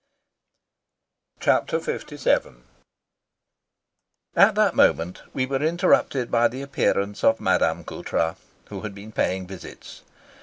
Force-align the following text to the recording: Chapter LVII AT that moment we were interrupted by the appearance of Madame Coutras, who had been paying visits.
Chapter 1.39 1.77
LVII 1.79 2.63
AT 4.35 4.55
that 4.55 4.73
moment 4.73 5.21
we 5.31 5.45
were 5.45 5.61
interrupted 5.61 6.31
by 6.31 6.47
the 6.47 6.63
appearance 6.63 7.23
of 7.23 7.39
Madame 7.39 7.83
Coutras, 7.83 8.37
who 8.69 8.81
had 8.81 8.95
been 8.95 9.11
paying 9.11 9.45
visits. 9.45 10.01